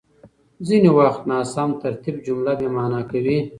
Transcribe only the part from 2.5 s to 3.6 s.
بېمعنا کوي.